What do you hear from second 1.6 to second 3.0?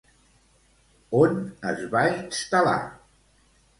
es va instal·lar?